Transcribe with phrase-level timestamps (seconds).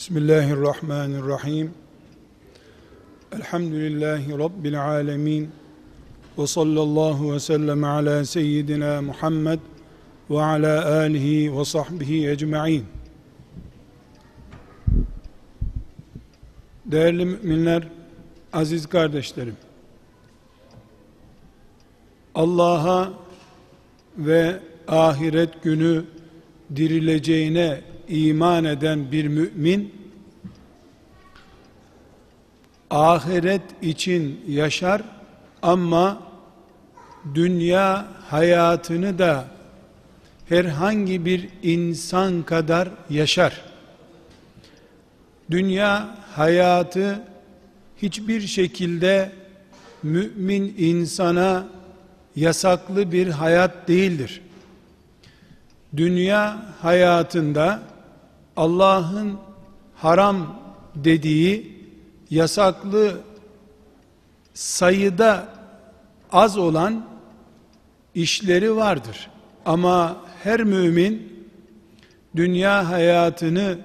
[0.00, 1.74] Bismillahirrahmanirrahim.
[3.32, 5.50] Elhamdülillahi Rabbil alemin.
[6.38, 9.58] Ve sallallahu ve sellem ala seyyidina Muhammed
[10.30, 12.86] ve ala alihi ve sahbihi ecma'in.
[16.86, 17.88] Değerli müminler,
[18.52, 19.56] aziz kardeşlerim.
[22.34, 23.12] Allah'a
[24.18, 26.04] ve ahiret günü
[26.76, 27.80] dirileceğine
[28.10, 29.94] iman eden bir mümin
[32.90, 35.02] ahiret için yaşar
[35.62, 36.22] ama
[37.34, 39.44] dünya hayatını da
[40.48, 43.62] herhangi bir insan kadar yaşar.
[45.50, 47.22] Dünya hayatı
[48.02, 49.32] hiçbir şekilde
[50.02, 51.68] mümin insana
[52.36, 54.40] yasaklı bir hayat değildir.
[55.96, 57.89] Dünya hayatında
[58.60, 59.38] Allah'ın
[59.94, 60.60] haram
[60.94, 61.78] dediği
[62.30, 63.20] yasaklı
[64.54, 65.48] sayıda
[66.32, 67.06] az olan
[68.14, 69.30] işleri vardır.
[69.66, 71.46] Ama her mümin
[72.36, 73.78] dünya hayatını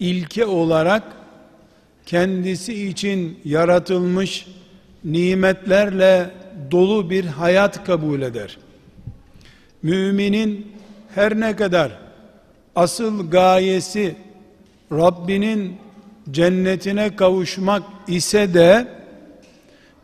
[0.00, 1.02] ilke olarak
[2.06, 4.46] kendisi için yaratılmış
[5.04, 6.30] nimetlerle
[6.70, 8.58] dolu bir hayat kabul eder.
[9.82, 10.72] Müminin
[11.14, 12.05] her ne kadar
[12.76, 14.16] asıl gayesi
[14.92, 15.76] Rabbinin
[16.30, 18.88] cennetine kavuşmak ise de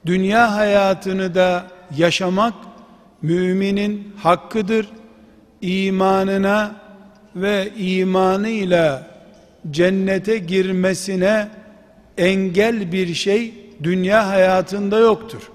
[0.06, 2.54] dünya hayatını da yaşamak
[3.22, 4.88] müminin hakkıdır.
[5.60, 6.74] İmanına
[7.36, 9.06] ve imanıyla
[9.70, 11.48] cennete girmesine
[12.18, 15.50] engel bir şey dünya hayatında yoktur.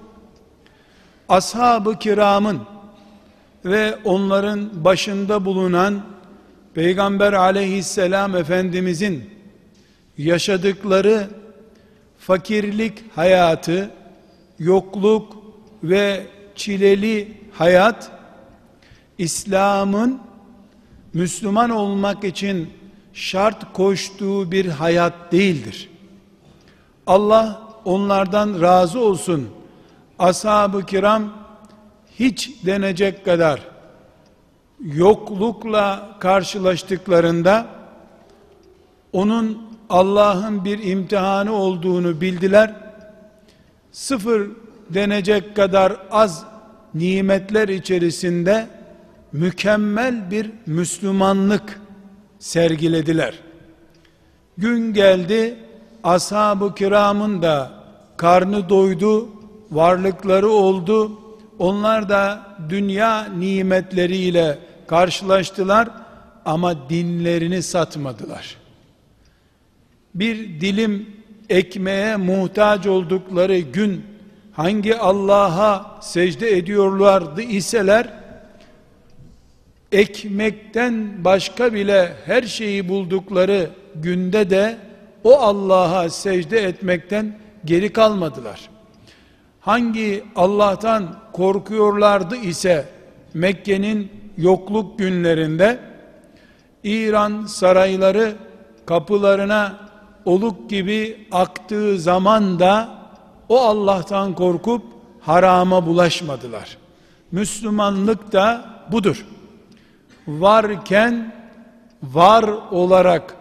[1.28, 2.60] Ashab-ı kiramın
[3.64, 6.02] ve onların başında bulunan
[6.78, 9.30] Peygamber aleyhisselam Efendimizin
[10.18, 11.28] yaşadıkları
[12.18, 13.90] fakirlik hayatı,
[14.58, 15.36] yokluk
[15.82, 18.10] ve çileli hayat,
[19.18, 20.20] İslam'ın
[21.12, 22.70] Müslüman olmak için
[23.12, 25.90] şart koştuğu bir hayat değildir.
[27.06, 29.48] Allah onlardan razı olsun.
[30.18, 31.32] Ashab-ı kiram
[32.18, 33.77] hiç denecek kadar
[34.84, 37.66] yoklukla karşılaştıklarında
[39.12, 42.74] onun Allah'ın bir imtihanı olduğunu bildiler.
[43.92, 44.50] Sıfır
[44.90, 46.44] denecek kadar az
[46.94, 48.66] nimetler içerisinde
[49.32, 51.80] mükemmel bir Müslümanlık
[52.38, 53.34] sergilediler.
[54.58, 55.58] Gün geldi,
[56.04, 57.70] ashab-ı kiramın da
[58.16, 59.28] karnı doydu,
[59.70, 61.20] varlıkları oldu.
[61.58, 65.88] Onlar da dünya nimetleriyle karşılaştılar
[66.44, 68.56] ama dinlerini satmadılar
[70.14, 71.06] bir dilim
[71.48, 74.04] ekmeğe muhtaç oldukları gün
[74.52, 78.12] hangi Allah'a secde ediyorlardı iseler
[79.92, 84.76] ekmekten başka bile her şeyi buldukları günde de
[85.24, 88.70] o Allah'a secde etmekten geri kalmadılar.
[89.60, 92.84] Hangi Allah'tan korkuyorlardı ise
[93.34, 95.78] Mekke'nin yokluk günlerinde
[96.84, 98.36] İran sarayları
[98.86, 99.76] kapılarına
[100.24, 102.88] oluk gibi aktığı zaman da
[103.48, 104.82] o Allah'tan korkup
[105.20, 106.76] harama bulaşmadılar.
[107.32, 109.26] Müslümanlık da budur.
[110.28, 111.34] Varken
[112.02, 113.36] var olarak,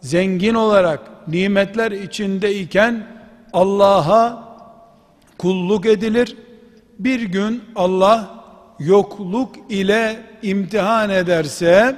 [0.00, 3.06] zengin olarak, nimetler içindeyken
[3.52, 4.48] Allah'a
[5.38, 6.36] kulluk edilir.
[6.98, 8.39] Bir gün Allah
[8.80, 11.96] yokluk ile imtihan ederse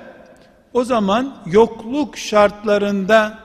[0.72, 3.38] o zaman yokluk şartlarında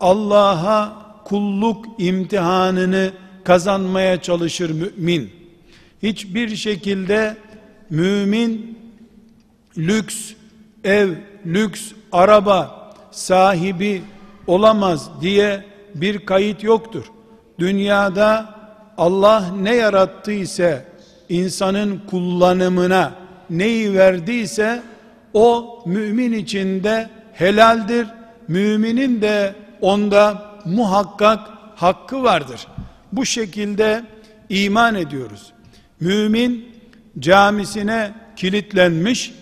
[0.00, 0.92] Allah'a
[1.24, 3.12] kulluk imtihanını
[3.44, 5.30] kazanmaya çalışır mümin.
[6.02, 7.36] Hiçbir şekilde
[7.90, 8.78] mümin
[9.78, 10.32] lüks
[10.84, 11.10] ev,
[11.46, 14.02] lüks araba sahibi
[14.46, 15.64] olamaz diye
[15.94, 17.04] bir kayıt yoktur.
[17.58, 18.54] Dünyada
[18.98, 20.84] Allah ne yarattıysa
[21.28, 23.12] insanın kullanımına
[23.50, 24.82] neyi verdiyse
[25.34, 28.06] o mümin içinde helaldir.
[28.48, 31.40] Müminin de onda muhakkak
[31.76, 32.66] hakkı vardır.
[33.12, 34.04] Bu şekilde
[34.48, 35.52] iman ediyoruz.
[36.00, 36.68] Mümin
[37.18, 39.32] camisine kilitlenmiş,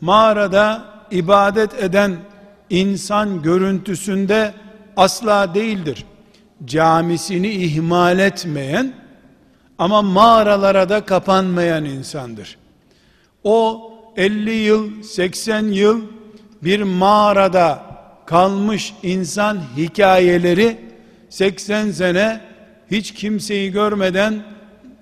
[0.00, 2.16] mağarada ibadet eden
[2.70, 4.54] insan görüntüsünde
[4.96, 6.04] asla değildir.
[6.64, 8.92] Camisini ihmal etmeyen
[9.78, 12.58] ama mağaralara da kapanmayan insandır.
[13.44, 16.00] O 50 yıl, 80 yıl
[16.62, 17.82] bir mağarada
[18.26, 20.78] kalmış insan hikayeleri
[21.30, 22.40] 80 sene
[22.90, 24.42] hiç kimseyi görmeden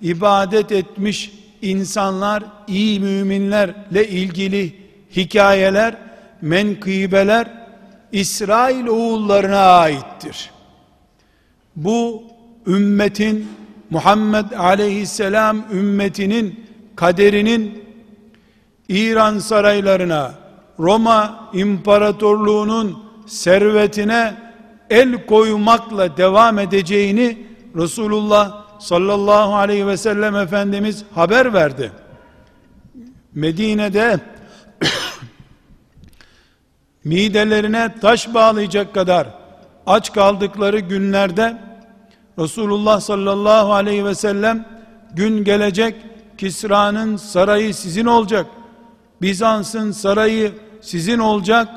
[0.01, 1.31] ibadet etmiş
[1.61, 4.75] insanlar, iyi müminlerle ilgili
[5.15, 5.95] hikayeler,
[6.41, 7.47] menkıbeler
[8.11, 10.51] İsrail oğullarına aittir.
[11.75, 12.23] Bu
[12.67, 13.47] ümmetin
[13.89, 16.65] Muhammed aleyhisselam ümmetinin
[16.95, 17.83] kaderinin
[18.89, 20.31] İran saraylarına,
[20.79, 24.33] Roma İmparatorluğu'nun servetine
[24.89, 31.91] el koymakla devam edeceğini Resulullah sallallahu aleyhi ve sellem Efendimiz haber verdi.
[33.33, 34.19] Medine'de
[37.03, 39.27] midelerine taş bağlayacak kadar
[39.85, 41.57] aç kaldıkları günlerde
[42.39, 44.65] Resulullah sallallahu aleyhi ve sellem
[45.13, 45.95] gün gelecek
[46.37, 48.45] Kisra'nın sarayı sizin olacak.
[49.21, 50.51] Bizans'ın sarayı
[50.81, 51.67] sizin olacak.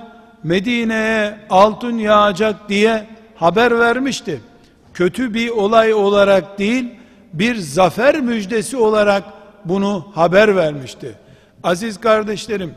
[0.42, 4.40] Medine'ye altın yağacak diye haber vermişti.
[4.94, 6.84] Kötü bir olay olarak değil,
[7.32, 9.24] bir zafer müjdesi olarak
[9.64, 11.14] bunu haber vermişti.
[11.62, 12.74] Aziz kardeşlerim,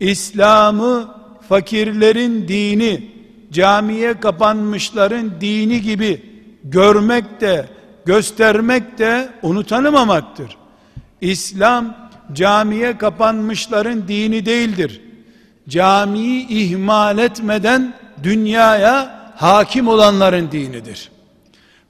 [0.00, 1.14] İslam'ı
[1.48, 3.10] fakirlerin dini,
[3.52, 6.33] camiye kapanmışların dini gibi
[6.64, 7.66] görmek de,
[8.04, 10.56] göstermek de onu tanımamaktır.
[11.20, 11.96] İslam
[12.32, 15.00] camiye kapanmışların dini değildir.
[15.68, 21.10] Camiyi ihmal etmeden dünyaya hakim olanların dinidir.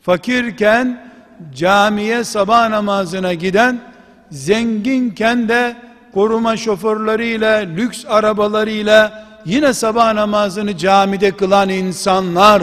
[0.03, 1.11] Fakirken
[1.55, 3.81] camiye sabah namazına giden,
[4.31, 5.77] zenginken de
[6.15, 12.63] koruma şoförleriyle, lüks arabalarıyla yine sabah namazını camide kılan insanlar,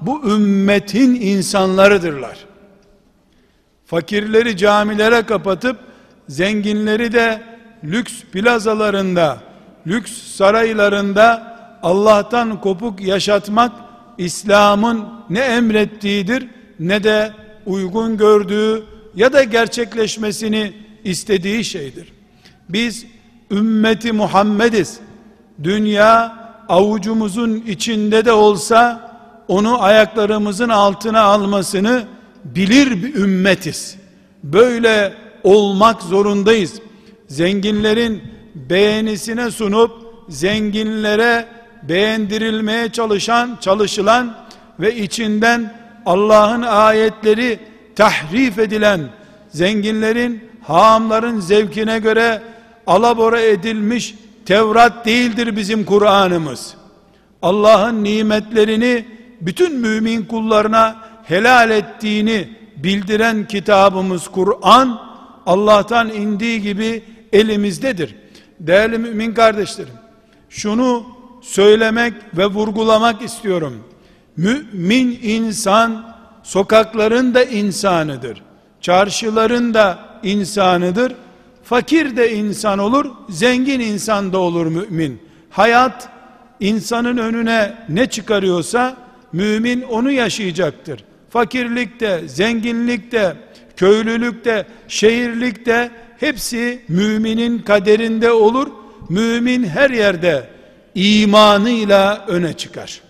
[0.00, 2.38] bu ümmetin insanlarıdırlar.
[3.86, 5.76] Fakirleri camilere kapatıp,
[6.28, 7.42] zenginleri de
[7.84, 9.38] lüks plazalarında,
[9.86, 13.72] lüks saraylarında Allah'tan kopuk yaşatmak,
[14.18, 16.48] İslam'ın ne emrettiğidir,
[16.80, 17.32] ne de
[17.66, 18.82] uygun gördüğü
[19.14, 20.72] ya da gerçekleşmesini
[21.04, 22.12] istediği şeydir.
[22.68, 23.06] Biz
[23.50, 25.00] ümmeti Muhammediz.
[25.62, 29.09] Dünya avucumuzun içinde de olsa
[29.50, 32.04] onu ayaklarımızın altına almasını
[32.44, 33.96] bilir bir ümmetiz.
[34.44, 35.14] Böyle
[35.44, 36.74] olmak zorundayız.
[37.28, 38.22] Zenginlerin
[38.54, 39.90] beğenisine sunup
[40.28, 41.46] zenginlere
[41.82, 44.36] beğendirilmeye çalışan, çalışılan
[44.80, 45.74] ve içinden
[46.06, 47.58] Allah'ın ayetleri
[47.96, 49.00] tahrif edilen
[49.48, 52.42] zenginlerin, haamların zevkine göre
[52.86, 54.14] alabora edilmiş
[54.46, 56.74] Tevrat değildir bizim Kur'an'ımız.
[57.42, 65.00] Allah'ın nimetlerini bütün mümin kullarına helal ettiğini bildiren kitabımız Kur'an
[65.46, 67.02] Allah'tan indiği gibi
[67.32, 68.16] elimizdedir.
[68.60, 69.94] Değerli mümin kardeşlerim,
[70.48, 71.06] şunu
[71.42, 73.84] söylemek ve vurgulamak istiyorum.
[74.36, 78.42] Mümin insan sokakların da insanıdır.
[78.80, 81.14] Çarşıların da insanıdır.
[81.64, 85.22] Fakir de insan olur, zengin insan da olur mümin.
[85.50, 86.08] Hayat
[86.60, 88.96] insanın önüne ne çıkarıyorsa
[89.32, 91.04] mümin onu yaşayacaktır.
[91.30, 93.36] Fakirlikte, zenginlikte,
[93.76, 95.90] köylülükte, şehirlikte
[96.20, 98.68] hepsi müminin kaderinde olur.
[99.08, 100.50] Mümin her yerde
[100.94, 103.00] imanıyla öne çıkar.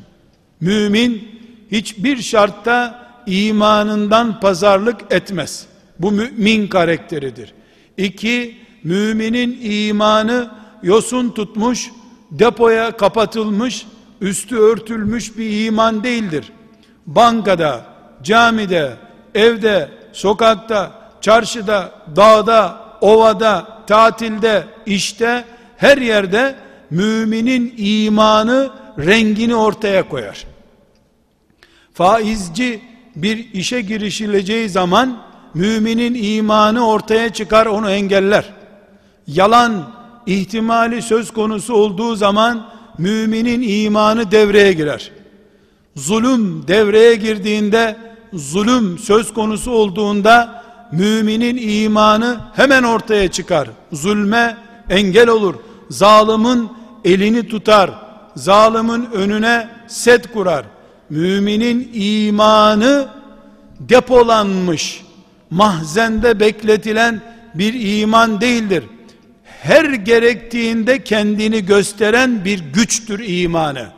[0.61, 1.29] Mümin
[1.73, 5.67] hiçbir şartta imanından pazarlık etmez.
[5.99, 7.53] Bu mümin karakteridir.
[7.97, 10.51] İki, müminin imanı
[10.83, 11.91] yosun tutmuş,
[12.31, 13.87] depoya kapatılmış,
[14.21, 16.53] üstü örtülmüş bir iman değildir.
[17.07, 17.85] Bankada,
[18.23, 18.97] camide,
[19.35, 25.45] evde, sokakta, çarşıda, dağda, ovada, tatilde, işte,
[25.77, 26.57] her yerde
[26.91, 30.45] müminin imanı rengini ortaya koyar.
[31.95, 32.83] Faizci
[33.17, 35.23] bir işe girişileceği zaman
[35.55, 38.53] müminin imanı ortaya çıkar onu engeller.
[39.27, 39.91] Yalan
[40.27, 45.11] ihtimali söz konusu olduğu zaman müminin imanı devreye girer.
[45.97, 47.97] Zulüm devreye girdiğinde
[48.33, 53.69] zulüm söz konusu olduğunda müminin imanı hemen ortaya çıkar.
[53.93, 54.57] Zulme
[54.91, 55.55] engel olur.
[55.91, 56.69] Zalimin
[57.05, 57.91] elini tutar.
[58.37, 60.65] Zalimin önüne set kurar.
[61.11, 63.09] Müminin imanı
[63.81, 65.03] depolanmış,
[65.51, 67.21] mahzende bekletilen
[67.55, 68.85] bir iman değildir.
[69.63, 73.89] Her gerektiğinde kendini gösteren bir güçtür imanı.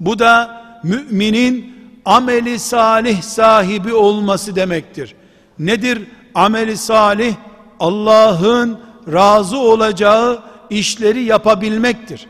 [0.00, 5.14] Bu da müminin ameli salih sahibi olması demektir.
[5.58, 6.02] Nedir
[6.34, 7.34] ameli salih?
[7.80, 8.80] Allah'ın
[9.12, 12.26] razı olacağı işleri yapabilmektir.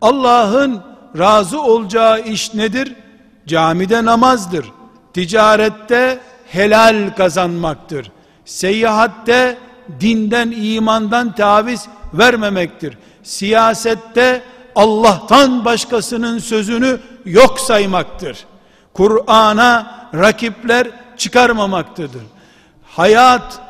[0.00, 0.82] Allah'ın
[1.18, 2.94] razı olacağı iş nedir?
[3.46, 4.66] Camide namazdır.
[5.14, 8.10] Ticarette helal kazanmaktır.
[8.44, 9.58] Seyahatte
[10.00, 12.98] dinden, imandan taviz vermemektir.
[13.22, 14.42] Siyasette
[14.74, 18.44] Allah'tan başkasının sözünü yok saymaktır.
[18.94, 22.22] Kur'an'a rakipler çıkarmamaktadır.
[22.82, 23.60] Hayat,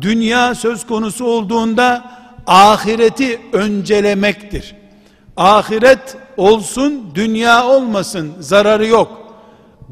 [0.00, 2.04] dünya söz konusu olduğunda
[2.46, 4.74] ahireti öncelemektir.
[5.36, 9.34] Ahiret olsun, dünya olmasın, zararı yok.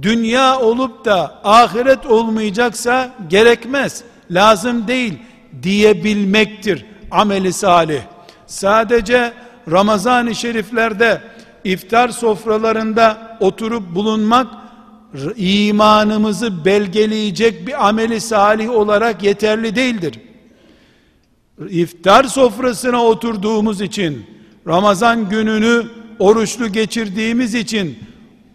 [0.02, 5.18] Dünya olup da ahiret olmayacaksa gerekmez, lazım değil
[5.62, 8.00] diyebilmektir ameli salih.
[8.46, 9.32] Sadece
[9.70, 11.22] Ramazan-ı Şeriflerde
[11.64, 14.46] iftar sofralarında oturup bulunmak
[15.36, 20.20] imanımızı belgeleyecek bir ameli salih olarak yeterli değildir.
[21.68, 24.26] İftar sofrasına oturduğumuz için
[24.66, 25.86] Ramazan gününü
[26.18, 27.98] oruçlu geçirdiğimiz için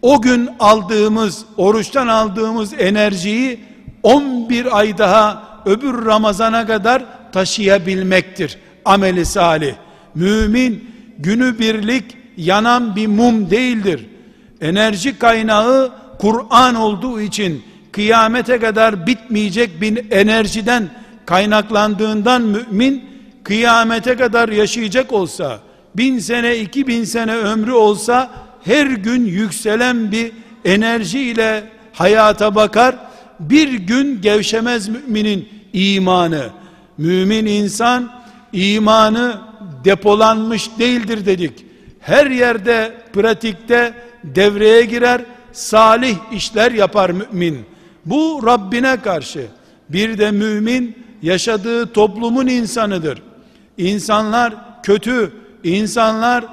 [0.02, 3.60] o gün aldığımız oruçtan aldığımız enerjiyi
[4.02, 9.74] 11 ay daha öbür Ramazana kadar taşıyabilmektir ameli salih.
[10.14, 12.04] Mümin günü birlik
[12.36, 14.06] yanan bir mum değildir.
[14.60, 20.90] Enerji kaynağı Kur'an olduğu için kıyamete kadar bitmeyecek bir enerjiden
[21.26, 23.04] kaynaklandığından mümin
[23.44, 25.60] kıyamete kadar yaşayacak olsa
[25.96, 28.30] bin sene iki bin sene ömrü olsa
[28.64, 30.32] her gün yükselen bir
[30.64, 32.96] enerji ile hayata bakar
[33.40, 36.50] bir gün gevşemez müminin imanı
[37.00, 38.10] mümin insan
[38.52, 39.40] imanı
[39.84, 41.64] depolanmış değildir dedik.
[42.00, 45.20] Her yerde pratikte devreye girer
[45.52, 47.64] salih işler yapar mümin.
[48.04, 49.46] Bu Rabbine karşı.
[49.88, 53.22] Bir de mümin yaşadığı toplumun insanıdır.
[53.78, 55.32] İnsanlar kötü
[55.64, 56.44] insanlar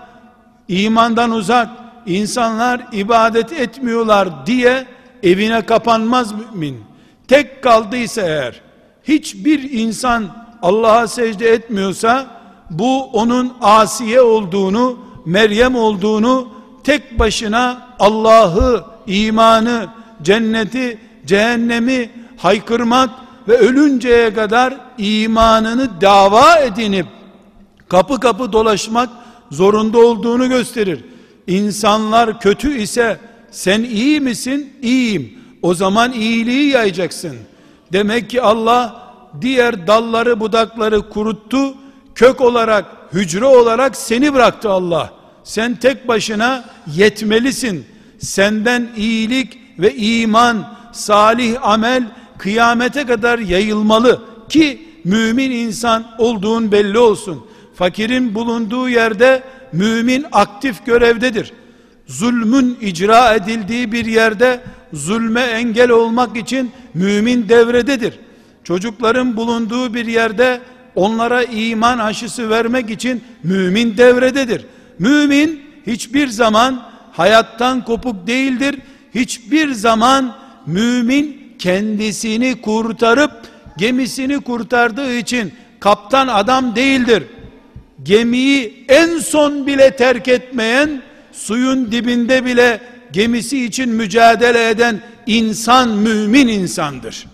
[0.68, 1.70] imandan uzak
[2.06, 4.86] insanlar ibadet etmiyorlar diye
[5.24, 6.84] evine kapanmaz mümin.
[7.28, 8.67] Tek kaldıysa eğer
[9.08, 10.26] hiçbir insan
[10.62, 12.28] Allah'a secde etmiyorsa
[12.70, 16.48] bu onun asiye olduğunu Meryem olduğunu
[16.84, 19.88] tek başına Allah'ı imanı
[20.24, 23.10] cenneti cehennemi haykırmak
[23.48, 27.06] ve ölünceye kadar imanını dava edinip
[27.90, 29.10] kapı kapı dolaşmak
[29.52, 31.06] zorunda olduğunu gösterir.
[31.48, 33.20] İnsanlar kötü ise
[33.52, 34.74] sen iyi misin?
[34.82, 35.34] İyiyim.
[35.62, 37.38] O zaman iyiliği yayacaksın.
[37.94, 41.74] Demek ki Allah diğer dalları budakları kuruttu.
[42.16, 45.14] Kök olarak, hücre olarak seni bıraktı Allah.
[45.44, 46.64] Sen tek başına
[46.96, 47.86] yetmelisin.
[48.20, 52.04] Senden iyilik ve iman, salih amel
[52.38, 57.46] kıyamete kadar yayılmalı ki mümin insan olduğun belli olsun.
[57.76, 61.54] Fakirin bulunduğu yerde mümin aktif görevdedir.
[62.08, 64.60] Zulmün icra edildiği bir yerde
[64.94, 68.20] zulme engel olmak için mümin devrededir.
[68.64, 70.62] Çocukların bulunduğu bir yerde
[70.96, 74.66] onlara iman aşısı vermek için mümin devrededir.
[75.00, 78.80] Mümin hiçbir zaman hayattan kopuk değildir.
[79.16, 80.36] Hiçbir zaman
[80.66, 83.32] mümin kendisini kurtarıp
[83.78, 87.24] gemisini kurtardığı için kaptan adam değildir
[88.04, 91.02] gemiyi en son bile terk etmeyen,
[91.38, 97.26] suyun dibinde bile gemisi için mücadele eden insan mümin insandır.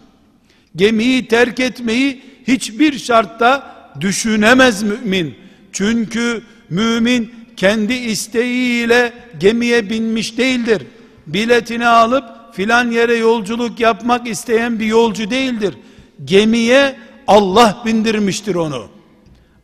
[0.75, 5.35] Gemiyi terk etmeyi hiçbir şartta düşünemez mümin.
[5.71, 10.81] Çünkü mümin kendi isteğiyle gemiye binmiş değildir.
[11.27, 15.73] Biletini alıp filan yere yolculuk yapmak isteyen bir yolcu değildir.
[16.25, 16.95] Gemiye
[17.27, 18.87] Allah bindirmiştir onu.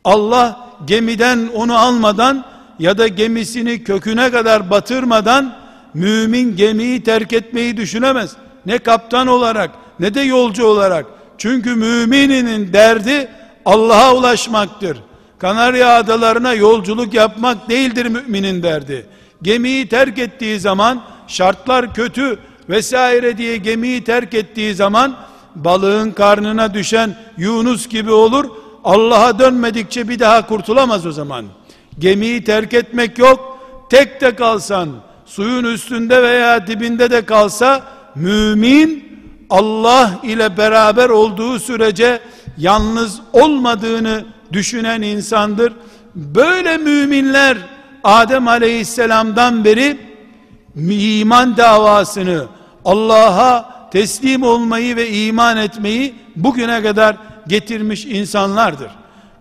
[0.03, 2.45] Allah gemiden onu almadan
[2.79, 5.55] ya da gemisini köküne kadar batırmadan
[5.93, 8.31] mümin gemiyi terk etmeyi düşünemez.
[8.65, 11.05] Ne kaptan olarak ne de yolcu olarak.
[11.37, 13.27] Çünkü mümininin derdi
[13.65, 14.97] Allah'a ulaşmaktır.
[15.39, 19.05] Kanarya adalarına yolculuk yapmak değildir müminin derdi.
[19.41, 25.15] Gemiyi terk ettiği zaman şartlar kötü vesaire diye gemiyi terk ettiği zaman
[25.55, 28.45] balığın karnına düşen Yunus gibi olur
[28.83, 31.45] Allah'a dönmedikçe bir daha kurtulamaz o zaman.
[31.99, 33.59] Gemiyi terk etmek yok.
[33.89, 34.89] Tek de kalsan,
[35.25, 37.83] suyun üstünde veya dibinde de kalsa,
[38.15, 39.09] mümin
[39.49, 42.19] Allah ile beraber olduğu sürece
[42.57, 45.73] yalnız olmadığını düşünen insandır.
[46.15, 47.57] Böyle müminler
[48.03, 49.97] Adem aleyhisselamdan beri
[50.89, 52.45] iman davasını
[52.85, 57.15] Allah'a teslim olmayı ve iman etmeyi bugüne kadar
[57.47, 58.91] getirmiş insanlardır.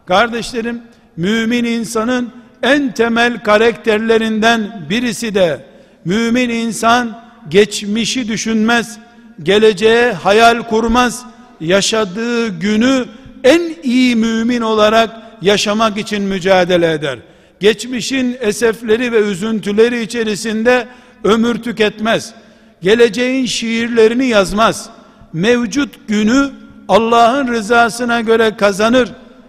[0.06, 0.82] Kardeşlerim,
[1.16, 5.66] mümin insanın en temel karakterlerinden birisi de
[6.04, 8.98] mümin insan geçmişi düşünmez,
[9.42, 11.24] geleceğe hayal kurmaz,
[11.60, 13.04] yaşadığı günü
[13.44, 15.10] en iyi mümin olarak
[15.42, 17.18] yaşamak için mücadele eder.
[17.60, 20.86] Geçmişin esefleri ve üzüntüleri içerisinde
[21.24, 22.34] ömür tüketmez.
[22.82, 24.90] Geleceğin şiirlerini yazmaz.
[25.32, 26.50] Mevcut günü
[26.88, 29.08] Allah'ın rızasına göre kazanır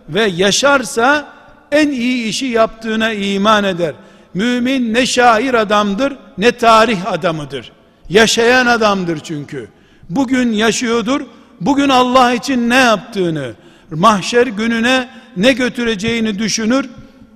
[0.10, 1.39] ve yaşarsa
[1.72, 3.94] en iyi işi yaptığına iman eder.
[4.34, 7.72] Mümin ne şair adamdır ne tarih adamıdır.
[8.10, 9.68] Yaşayan adamdır çünkü.
[10.10, 11.22] Bugün yaşıyordur.
[11.62, 13.54] Bugün Allah için ne yaptığını,
[13.92, 16.90] mahşer gününe ne götüreceğini düşünür.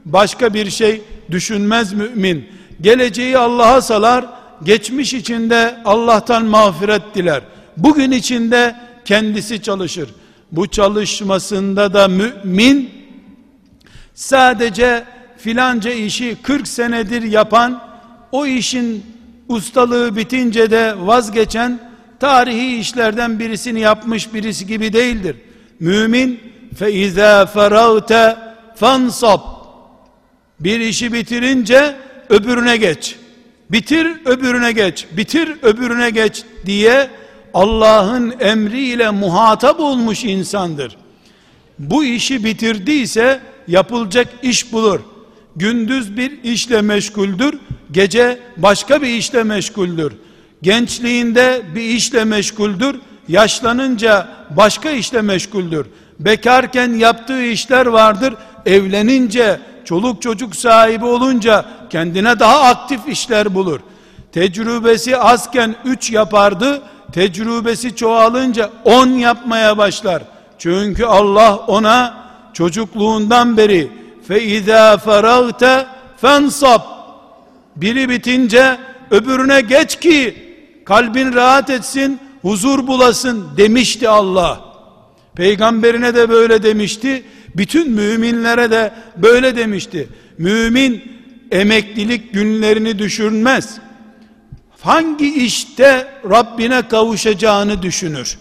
[0.05, 2.45] Başka bir şey düşünmez mümin.
[2.81, 4.25] Geleceği Allah'a salar,
[4.63, 7.41] geçmiş içinde Allah'tan mağfiret diler.
[7.77, 8.75] Bugün içinde
[9.05, 10.09] kendisi çalışır.
[10.51, 13.02] Bu çalışmasında da mümin
[14.15, 15.03] sadece
[15.37, 17.81] filanca işi 40 senedir yapan
[18.31, 19.05] o işin
[19.47, 21.79] ustalığı bitince de vazgeçen
[22.19, 25.35] tarihi işlerden birisini yapmış birisi gibi değildir.
[25.79, 26.39] Mümin
[26.75, 28.37] fe izâ feragte
[28.75, 29.39] fansab
[30.59, 31.95] bir işi bitirince
[32.29, 33.15] öbürüne geç.
[33.69, 35.05] Bitir öbürüne geç.
[35.11, 37.09] Bitir öbürüne geç diye
[37.53, 40.97] Allah'ın emriyle muhatap olmuş insandır.
[41.79, 44.99] Bu işi bitirdiyse yapılacak iş bulur.
[45.55, 47.59] Gündüz bir işle meşguldür,
[47.91, 50.13] gece başka bir işle meşguldür.
[50.61, 52.95] Gençliğinde bir işle meşguldür,
[53.27, 55.85] yaşlanınca başka işle meşguldür.
[56.19, 58.33] Bekarken yaptığı işler vardır,
[58.65, 63.79] evlenince, çoluk çocuk sahibi olunca kendine daha aktif işler bulur.
[64.31, 70.23] Tecrübesi azken üç yapardı, tecrübesi çoğalınca on yapmaya başlar.
[70.57, 72.22] Çünkü Allah ona
[72.53, 73.89] çocukluğundan beri
[74.27, 75.85] fe izâ feragte
[76.21, 76.81] fensab.
[77.75, 78.77] Biri bitince
[79.11, 80.35] öbürüne geç ki
[80.85, 84.61] kalbin rahat etsin huzur bulasın demişti Allah.
[85.35, 87.23] Peygamberine de böyle demişti
[87.55, 90.07] bütün müminlere de böyle demişti.
[90.37, 91.03] Mümin
[91.51, 93.77] emeklilik günlerini düşünmez.
[94.81, 98.37] Hangi işte Rabbine kavuşacağını düşünür.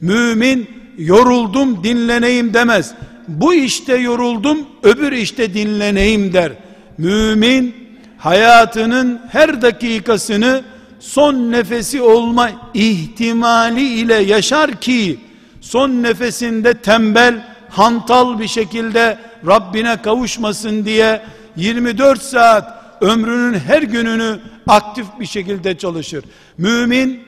[0.00, 2.94] Mümin yoruldum dinleneyim demez
[3.28, 6.52] bu işte yoruldum öbür işte dinleneyim der
[6.98, 7.74] mümin
[8.18, 10.62] hayatının her dakikasını
[11.00, 15.18] son nefesi olma ihtimali ile yaşar ki
[15.60, 21.22] son nefesinde tembel hantal bir şekilde Rabbine kavuşmasın diye
[21.56, 26.24] 24 saat ömrünün her gününü aktif bir şekilde çalışır.
[26.58, 27.20] Mümin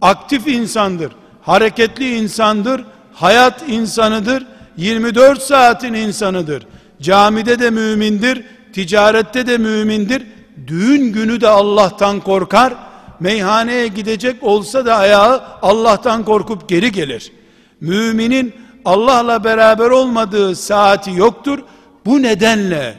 [0.00, 4.46] aktif insandır, hareketli insandır, hayat insanıdır,
[4.78, 6.66] 24 saatin insanıdır.
[7.00, 10.22] Camide de mümindir, ticarette de mümindir.
[10.66, 12.74] Düğün günü de Allah'tan korkar.
[13.20, 17.32] Meyhaneye gidecek olsa da ayağı Allah'tan korkup geri gelir.
[17.80, 21.58] Müminin Allah'la beraber olmadığı saati yoktur.
[22.06, 22.94] Bu nedenle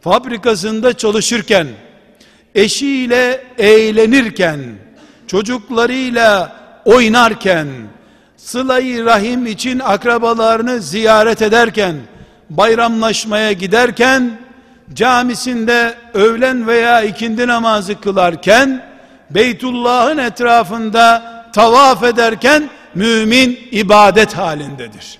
[0.00, 1.66] fabrikasında çalışırken,
[2.54, 4.60] eşiyle eğlenirken,
[5.26, 7.68] çocuklarıyla oynarken,
[8.44, 11.96] sılayı rahim için akrabalarını ziyaret ederken,
[12.50, 14.38] bayramlaşmaya giderken,
[14.94, 18.90] camisinde öğlen veya ikindi namazı kılarken,
[19.30, 21.22] Beytullah'ın etrafında
[21.52, 25.18] tavaf ederken, mümin ibadet halindedir.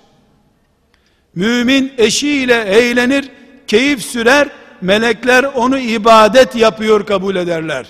[1.34, 3.30] Mümin eşiyle eğlenir,
[3.66, 4.48] keyif sürer,
[4.80, 7.86] melekler onu ibadet yapıyor kabul ederler.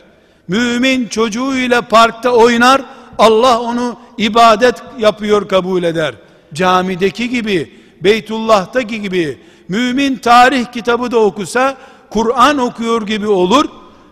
[0.48, 2.82] Mümin çocuğuyla parkta oynar,
[3.18, 6.14] Allah onu ibadet yapıyor kabul eder.
[6.54, 11.76] Camideki gibi, Beytullah'taki gibi, mümin tarih kitabı da okusa,
[12.10, 13.64] Kur'an okuyor gibi olur.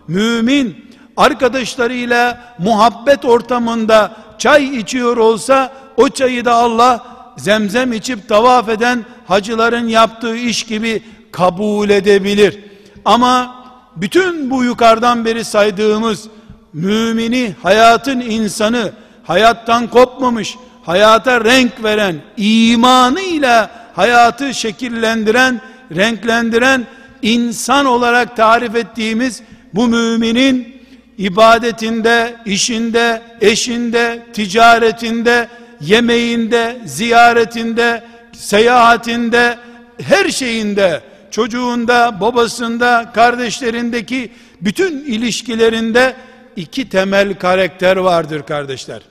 [0.07, 0.85] Mümin
[1.17, 7.05] arkadaşlarıyla muhabbet ortamında çay içiyor olsa, o çayı da Allah
[7.37, 12.59] zemzem içip tavaf eden hacıların yaptığı iş gibi kabul edebilir.
[13.05, 13.55] Ama
[13.95, 16.27] bütün bu yukarıdan beri saydığımız
[16.73, 18.91] mümini, hayatın insanı,
[19.29, 25.61] hayattan kopmamış, hayata renk veren, imanıyla hayatı şekillendiren,
[25.95, 26.85] renklendiren
[27.21, 29.41] insan olarak tarif ettiğimiz
[29.73, 30.81] bu müminin
[31.17, 35.47] ibadetinde, işinde, eşinde, ticaretinde,
[35.81, 39.57] yemeğinde, ziyaretinde, seyahatinde,
[40.01, 46.15] her şeyinde, çocuğunda, babasında, kardeşlerindeki bütün ilişkilerinde
[46.55, 49.08] iki temel karakter vardır kardeşler.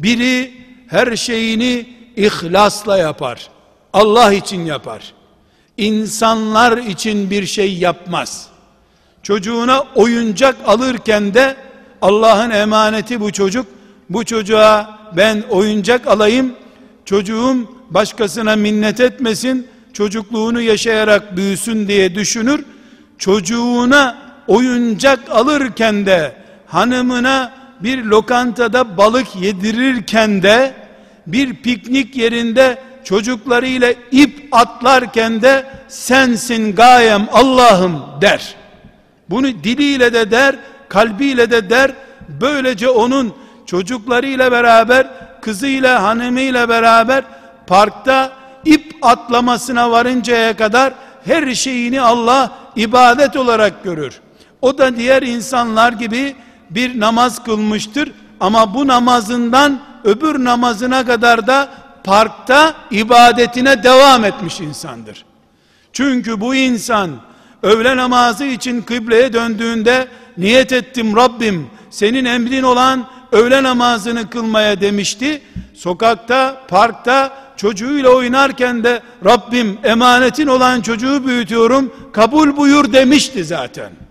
[0.00, 0.54] Biri
[0.86, 3.48] her şeyini ihlasla yapar.
[3.92, 5.12] Allah için yapar.
[5.76, 8.48] insanlar için bir şey yapmaz.
[9.22, 11.56] Çocuğuna oyuncak alırken de
[12.02, 13.66] Allah'ın emaneti bu çocuk.
[14.10, 16.52] Bu çocuğa ben oyuncak alayım.
[17.04, 17.56] Çocuğum
[17.90, 19.66] başkasına minnet etmesin.
[19.92, 22.64] Çocukluğunu yaşayarak büyüsün diye düşünür.
[23.18, 30.74] Çocuğuna oyuncak alırken de hanımına bir lokantada balık yedirirken de
[31.26, 38.54] bir piknik yerinde çocuklarıyla ip atlarken de sensin gayem Allah'ım der.
[39.30, 40.56] Bunu diliyle de der,
[40.88, 41.92] kalbiyle de der.
[42.40, 43.34] Böylece onun
[43.66, 45.06] çocuklarıyla beraber,
[45.42, 47.24] kızıyla, hanımıyla beraber
[47.66, 48.32] parkta
[48.64, 50.92] ip atlamasına varıncaya kadar
[51.24, 54.20] her şeyini Allah ibadet olarak görür.
[54.62, 56.34] O da diğer insanlar gibi
[56.70, 61.68] bir namaz kılmıştır ama bu namazından öbür namazına kadar da
[62.04, 65.24] parkta ibadetine devam etmiş insandır.
[65.92, 67.10] Çünkü bu insan
[67.62, 75.42] öğle namazı için kıbleye döndüğünde niyet ettim Rabbim senin emrin olan öğle namazını kılmaya demişti.
[75.74, 84.05] Sokakta, parkta çocuğuyla oynarken de Rabbim emanetin olan çocuğu büyütüyorum kabul buyur demişti zaten.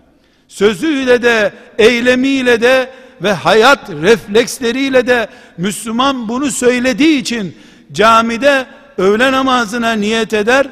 [0.48, 2.90] Sözüyle de eylemiyle de
[3.22, 5.28] ve hayat refleksleriyle de
[5.58, 7.56] Müslüman bunu söylediği için
[7.92, 8.66] camide
[8.98, 10.66] öğle namazına niyet eder,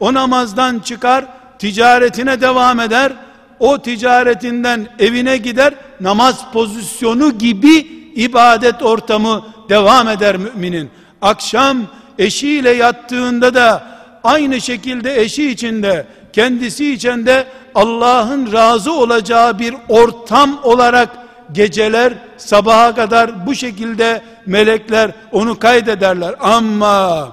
[0.00, 1.24] o namazdan çıkar,
[1.58, 3.12] ticaretine devam eder,
[3.58, 7.76] o ticaretinden evine gider, namaz pozisyonu gibi
[8.14, 10.90] ibadet ortamı devam eder müminin.
[11.22, 11.78] Akşam
[12.18, 13.86] eşiyle yattığında da
[14.24, 21.08] aynı şekilde eşi içinde, kendisi içinde Allah'ın razı olacağı bir ortam olarak
[21.52, 26.34] geceler sabaha kadar bu şekilde melekler onu kaydederler.
[26.40, 27.32] Ama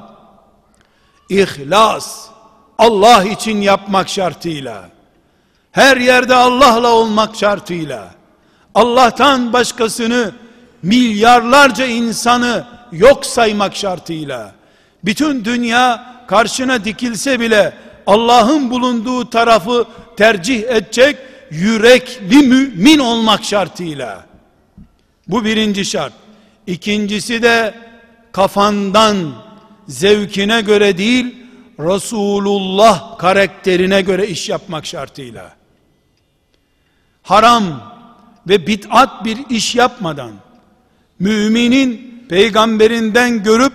[1.30, 2.28] ihlas
[2.78, 4.84] Allah için yapmak şartıyla
[5.72, 8.08] her yerde Allah'la olmak şartıyla
[8.76, 10.32] Allah'tan başkasını
[10.84, 14.52] milyarlarca insanı yok saymak şartıyla
[15.04, 17.74] bütün dünya karşına dikilse bile
[18.08, 19.86] Allah'ın bulunduğu tarafı
[20.18, 21.18] tercih edecek
[21.52, 24.26] yürekli mümin olmak şartıyla.
[25.28, 26.14] Bu birinci şart.
[26.68, 27.74] İkincisi de
[28.32, 29.32] kafandan
[29.88, 31.36] zevkine göre değil
[31.80, 35.56] Resulullah karakterine göre iş yapmak şartıyla.
[37.24, 37.64] Haram
[38.48, 40.32] ve bid'at bir iş yapmadan
[41.20, 43.74] müminin peygamberinden görüp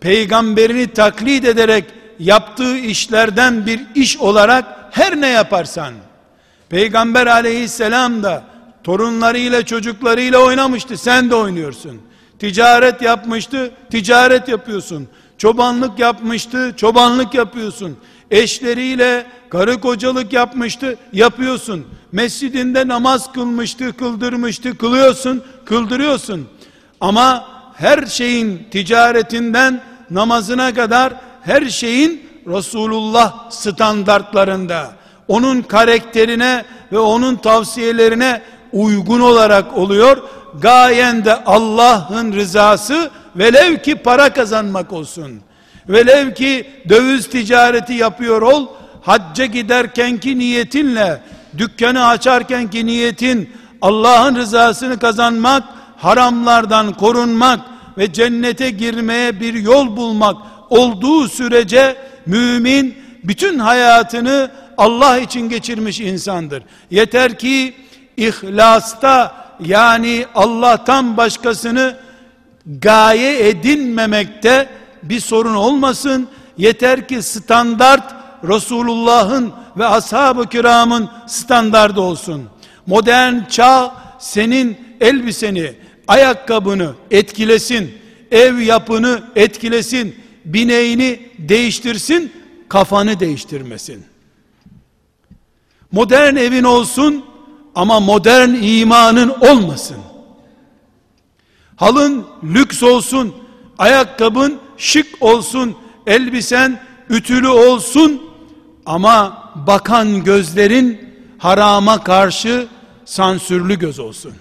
[0.00, 1.84] peygamberini taklit ederek
[2.18, 5.94] yaptığı işlerden bir iş olarak her ne yaparsan.
[6.68, 8.44] Peygamber aleyhisselam da
[8.84, 10.96] torunlarıyla çocuklarıyla oynamıştı.
[10.98, 12.00] Sen de oynuyorsun.
[12.38, 15.08] Ticaret yapmıştı ticaret yapıyorsun.
[15.38, 17.96] Çobanlık yapmıştı çobanlık yapıyorsun.
[18.30, 21.86] Eşleriyle karı kocalık yapmıştı yapıyorsun.
[22.12, 26.48] Mescidinde namaz kılmıştı kıldırmıştı kılıyorsun kıldırıyorsun.
[27.00, 31.12] Ama her şeyin ticaretinden namazına kadar
[31.46, 34.92] her şeyin Resulullah standartlarında
[35.28, 40.16] onun karakterine ve onun tavsiyelerine uygun olarak oluyor.
[40.60, 45.40] Gayen de Allah'ın rızası velev ki para kazanmak olsun.
[45.88, 48.66] Velev ki döviz ticareti yapıyor ol,
[49.02, 51.22] hacca giderkenki niyetinle,
[51.58, 55.64] dükkanı açarkenki niyetin Allah'ın rızasını kazanmak,
[55.96, 57.60] haramlardan korunmak
[57.98, 60.36] ve cennete girmeye bir yol bulmak
[60.70, 66.62] olduğu sürece mümin bütün hayatını Allah için geçirmiş insandır.
[66.90, 67.74] Yeter ki
[68.16, 71.96] ihlasta yani Allah'tan başkasını
[72.66, 74.68] gaye edinmemekte
[75.02, 76.28] bir sorun olmasın.
[76.58, 78.14] Yeter ki standart
[78.48, 82.48] Resulullah'ın ve ashab-ı kiramın standardı olsun.
[82.86, 85.72] Modern çağ senin elbiseni,
[86.08, 87.94] ayakkabını etkilesin,
[88.30, 90.16] ev yapını etkilesin,
[90.46, 92.32] bineğini değiştirsin,
[92.68, 94.04] kafanı değiştirmesin.
[95.92, 97.24] Modern evin olsun
[97.74, 99.96] ama modern imanın olmasın.
[101.76, 103.34] Halın lüks olsun,
[103.78, 106.80] ayakkabın şık olsun, elbisen
[107.10, 108.22] ütülü olsun
[108.86, 111.00] ama bakan gözlerin
[111.38, 112.68] harama karşı
[113.04, 114.34] sansürlü göz olsun.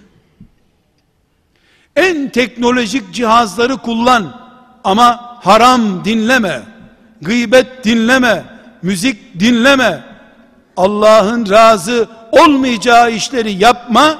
[1.95, 4.41] En teknolojik cihazları kullan
[4.83, 6.61] ama haram dinleme,
[7.21, 8.43] gıybet dinleme,
[8.81, 10.03] müzik dinleme,
[10.77, 14.17] Allah'ın razı olmayacağı işleri yapma,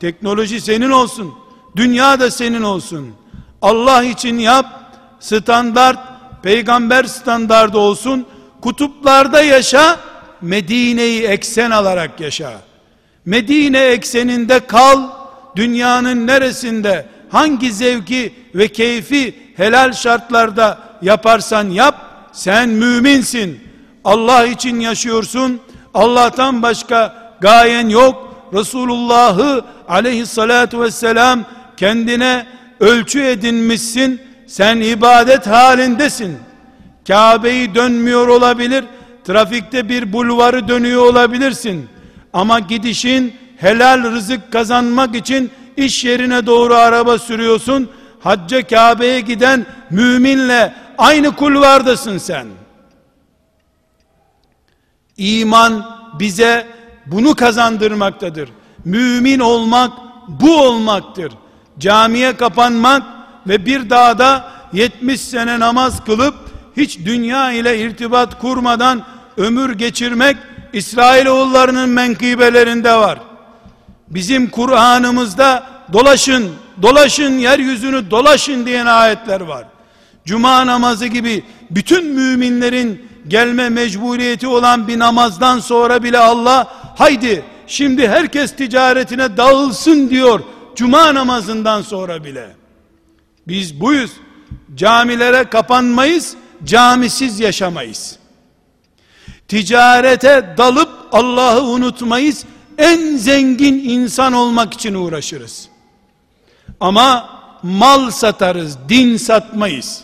[0.00, 1.34] teknoloji senin olsun,
[1.76, 3.14] dünya da senin olsun.
[3.62, 4.66] Allah için yap,
[5.20, 5.98] standart,
[6.42, 8.26] peygamber standardı olsun,
[8.60, 10.00] Kutuplarda yaşa,
[10.42, 12.52] Medine'yi eksen alarak yaşa.
[13.24, 15.02] Medine ekseninde kal,
[15.56, 21.94] dünyanın neresinde hangi zevki ve keyfi helal şartlarda yaparsan yap,
[22.32, 23.60] sen müminsin.
[24.04, 25.60] Allah için yaşıyorsun.
[25.94, 28.36] Allah'tan başka gayen yok.
[28.52, 31.44] Resulullah'ı aleyhissalatu vesselam
[31.76, 32.46] kendine
[32.80, 34.20] ölçü edinmişsin.
[34.46, 36.38] Sen ibadet halindesin.
[37.08, 38.84] Kabe'yi dönmüyor olabilir.
[39.24, 41.88] Trafikte bir bulvarı dönüyor olabilirsin.
[42.32, 47.90] Ama gidişin helal rızık kazanmak için iş yerine doğru araba sürüyorsun.
[48.26, 52.46] Hacca Kabe'ye giden müminle aynı kulvardasın sen.
[55.16, 55.86] İman
[56.18, 56.66] bize
[57.06, 58.48] bunu kazandırmaktadır.
[58.84, 59.92] Mümin olmak
[60.28, 61.32] bu olmaktır.
[61.78, 63.02] Camiye kapanmak
[63.46, 66.34] ve bir dağda 70 sene namaz kılıp
[66.76, 69.04] hiç dünya ile irtibat kurmadan
[69.36, 70.36] ömür geçirmek
[70.72, 73.18] İsrailoğullarının menkıbelerinde var.
[74.08, 79.64] Bizim Kur'an'ımızda dolaşın, dolaşın yeryüzünü dolaşın diyen ayetler var.
[80.24, 88.08] Cuma namazı gibi bütün müminlerin gelme mecburiyeti olan bir namazdan sonra bile Allah haydi şimdi
[88.08, 90.40] herkes ticaretine dağılsın diyor
[90.76, 92.56] cuma namazından sonra bile.
[93.48, 94.10] Biz buyuz.
[94.74, 96.34] Camilere kapanmayız,
[96.64, 98.18] camisiz yaşamayız.
[99.48, 102.44] Ticarete dalıp Allah'ı unutmayız.
[102.78, 105.68] En zengin insan olmak için uğraşırız.
[106.80, 107.28] Ama
[107.62, 110.02] mal satarız, din satmayız.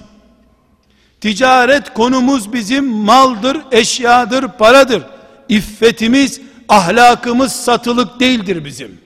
[1.21, 5.03] Ticaret konumuz bizim maldır, eşyadır, paradır.
[5.49, 9.01] İffetimiz, ahlakımız satılık değildir bizim.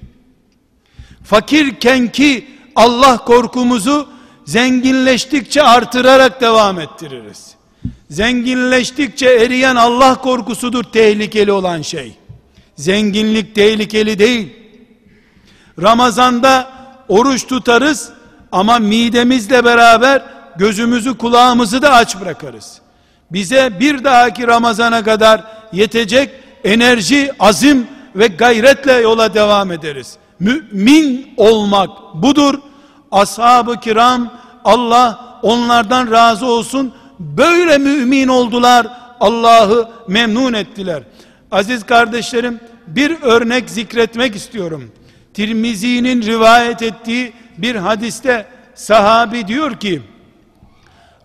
[1.24, 4.08] Fakirken ki Allah korkumuzu
[4.44, 7.54] zenginleştikçe artırarak devam ettiririz.
[8.10, 12.12] Zenginleştikçe eriyen Allah korkusudur tehlikeli olan şey.
[12.76, 14.56] Zenginlik tehlikeli değil.
[15.82, 16.75] Ramazanda
[17.08, 18.08] oruç tutarız
[18.52, 20.22] ama midemizle beraber
[20.56, 22.78] gözümüzü kulağımızı da aç bırakırız.
[23.30, 26.30] Bize bir dahaki Ramazana kadar yetecek
[26.64, 30.16] enerji, azim ve gayretle yola devam ederiz.
[30.40, 32.54] Mümin olmak budur.
[33.12, 34.32] Ashab-ı kiram
[34.64, 38.86] Allah onlardan razı olsun böyle mümin oldular.
[39.20, 41.02] Allah'ı memnun ettiler.
[41.50, 44.90] Aziz kardeşlerim bir örnek zikretmek istiyorum.
[45.36, 50.02] Tirmizi'nin rivayet ettiği bir hadiste sahabi diyor ki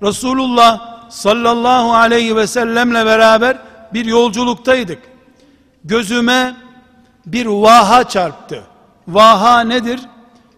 [0.04, 3.58] Resulullah sallallahu aleyhi ve sellemle beraber
[3.94, 5.00] bir yolculuktaydık.
[5.84, 6.56] Gözüme
[7.26, 8.64] bir vaha çarptı.
[9.08, 10.00] Vaha nedir?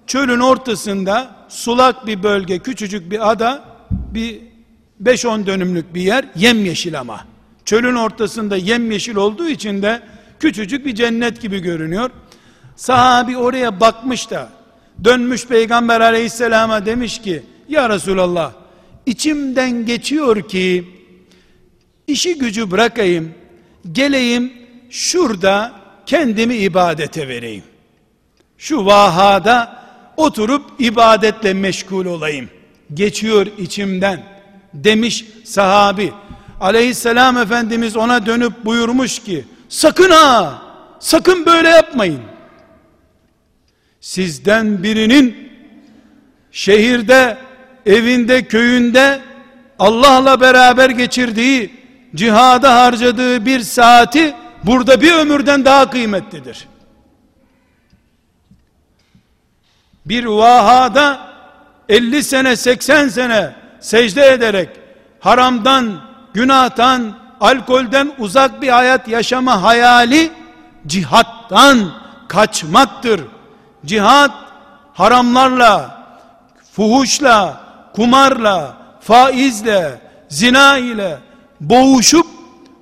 [0.07, 4.39] Çölün ortasında sulak bir bölge, küçücük bir ada, bir
[5.03, 7.25] 5-10 dönümlük bir yer, yemyeşil ama.
[7.65, 10.01] Çölün ortasında yemyeşil olduğu için de
[10.39, 12.11] küçücük bir cennet gibi görünüyor.
[12.75, 14.49] Sahabi oraya bakmış da
[15.03, 18.51] dönmüş peygamber aleyhisselama demiş ki ya Resulallah
[19.05, 20.88] içimden geçiyor ki
[22.07, 23.33] işi gücü bırakayım
[23.91, 24.53] geleyim
[24.89, 25.71] şurada
[26.05, 27.63] kendimi ibadete vereyim.
[28.57, 29.83] Şu vahada
[30.17, 32.49] oturup ibadetle meşgul olayım.
[32.93, 34.23] Geçiyor içimden
[34.73, 36.13] demiş sahabi.
[36.62, 40.62] Aleyhisselam efendimiz ona dönüp buyurmuş ki sakın ha
[40.99, 42.33] sakın böyle yapmayın
[44.03, 45.51] sizden birinin
[46.51, 47.37] şehirde
[47.85, 49.21] evinde köyünde
[49.79, 51.73] Allah'la beraber geçirdiği
[52.15, 56.67] cihada harcadığı bir saati burada bir ömürden daha kıymetlidir.
[60.05, 61.19] Bir vahada
[61.89, 64.69] 50 sene 80 sene secde ederek
[65.19, 66.01] haramdan
[66.33, 70.31] günahtan alkolden uzak bir hayat yaşama hayali
[70.87, 71.91] cihattan
[72.27, 73.21] kaçmaktır
[73.86, 74.32] cihat
[74.93, 76.04] haramlarla
[76.76, 77.62] fuhuşla
[77.96, 81.17] kumarla faizle zina ile
[81.62, 82.26] boğuşup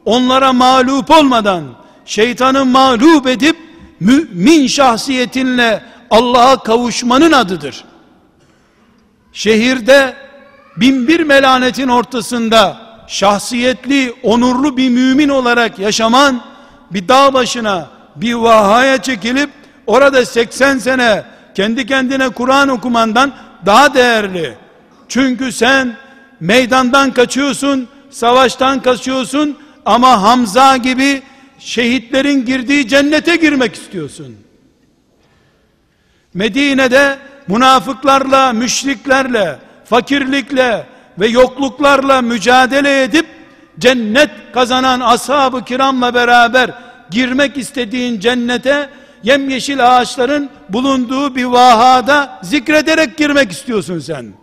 [0.05, 1.63] onlara mağlup olmadan
[2.05, 3.57] şeytanı mağlup edip
[3.99, 7.83] mümin şahsiyetinle Allah'a kavuşmanın adıdır.
[9.33, 10.15] Şehirde
[10.77, 16.41] bin bir melanetin ortasında şahsiyetli, onurlu bir mümin olarak yaşaman
[16.91, 19.49] bir dağ başına bir vahaya çekilip
[19.87, 21.23] orada 80 sene
[21.55, 23.33] kendi kendine Kur'an okumandan
[23.65, 24.53] daha değerli.
[25.07, 25.97] Çünkü sen
[26.39, 31.21] meydandan kaçıyorsun, savaştan kaçıyorsun ama Hamza gibi
[31.59, 34.35] şehitlerin girdiği cennete girmek istiyorsun.
[36.33, 37.17] Medine'de
[37.47, 40.85] münafıklarla, müşriklerle, fakirlikle
[41.19, 43.25] ve yokluklarla mücadele edip
[43.79, 46.71] cennet kazanan ashab-ı kiramla beraber
[47.11, 48.89] girmek istediğin cennete
[49.23, 54.33] yemyeşil ağaçların bulunduğu bir vahada zikrederek girmek istiyorsun sen.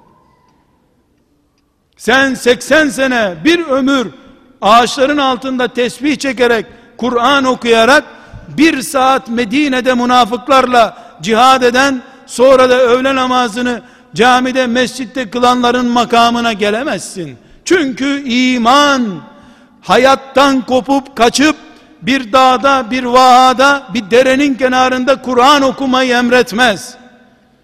[1.96, 4.06] Sen 80 sene bir ömür
[4.60, 8.04] ağaçların altında tesbih çekerek Kur'an okuyarak
[8.48, 13.82] bir saat Medine'de münafıklarla cihad eden sonra da öğle namazını
[14.14, 17.36] camide mescitte kılanların makamına gelemezsin.
[17.64, 19.22] Çünkü iman
[19.80, 21.56] hayattan kopup kaçıp
[22.02, 26.94] bir dağda, bir vahada, bir derenin kenarında Kur'an okumayı emretmez.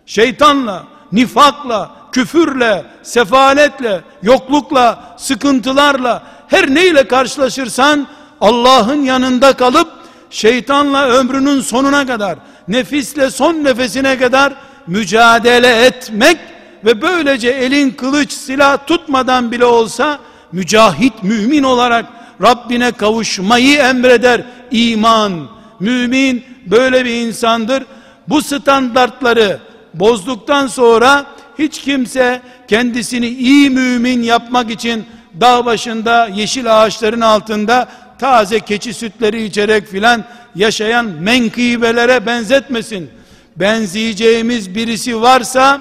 [0.06, 8.06] Şeytanla, nifakla, küfürle, sefaletle, yoklukla, sıkıntılarla, her neyle karşılaşırsan
[8.40, 9.88] Allah'ın yanında kalıp
[10.30, 14.52] şeytanla ömrünün sonuna kadar, nefisle son nefesine kadar
[14.86, 16.38] mücadele etmek
[16.84, 20.18] ve böylece elin kılıç silah tutmadan bile olsa
[20.52, 22.06] mücahit mümin olarak
[22.42, 25.48] Rabbine kavuşmayı emreder iman.
[25.80, 27.84] Mümin böyle bir insandır.
[28.28, 29.58] Bu standartları
[29.94, 31.26] bozduktan sonra
[31.58, 35.04] hiç kimse kendisini iyi mümin yapmak için
[35.40, 43.10] dağ başında yeşil ağaçların altında taze keçi sütleri içerek filan yaşayan menkıbelere benzetmesin.
[43.56, 45.80] Benzeyeceğimiz birisi varsa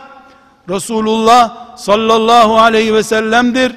[0.69, 3.71] Resulullah sallallahu aleyhi ve sellem'dir.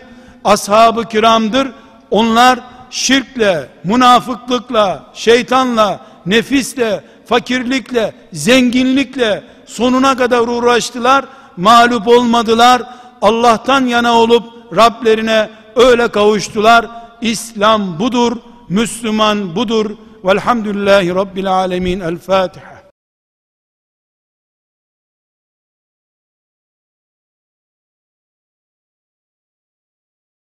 [0.45, 1.69] Ashab-ı kiramdır.
[2.11, 11.25] Onlar şirkle, münafıklıkla, şeytanla, nefisle, fakirlikle, zenginlikle sonuna kadar uğraştılar.
[11.57, 12.83] Mağlup olmadılar.
[13.23, 14.45] Allah'tan yana olup
[14.77, 16.87] Rablerine öyle kavuştular.
[17.21, 18.37] İslam budur,
[18.69, 19.91] Müslüman budur.
[20.25, 22.01] Velhamdülillahi Rabbil Alemin.
[22.01, 22.76] El Fatiha.